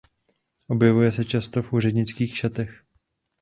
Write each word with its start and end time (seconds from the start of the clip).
Objevuje 0.67 1.11
se 1.11 1.25
často 1.25 1.61
v 1.63 1.73
úřednických 1.73 2.37
šatech. 2.37 2.83